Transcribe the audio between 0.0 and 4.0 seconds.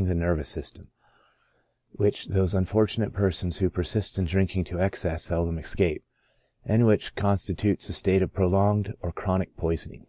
21 nervous system, which those unfortunate persons who per